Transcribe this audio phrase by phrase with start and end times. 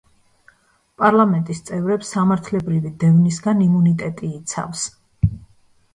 [1.01, 4.91] პარლამენტის წევრებს სამართლებრივი დევნისგან იმუნიტეტი იცავს.